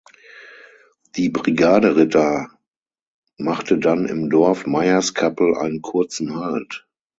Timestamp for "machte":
3.37-3.77